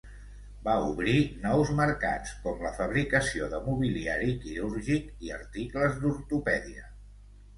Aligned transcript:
Va 0.67 0.75
obrir 0.85 1.17
nous 1.43 1.73
mercats, 1.79 2.31
com 2.45 2.63
la 2.67 2.71
fabricació 2.79 3.49
de 3.51 3.59
mobiliari 3.67 4.33
quirúrgic 4.45 5.13
i 5.27 5.31
articles 5.37 6.01
d'ortopèdia. 6.05 6.89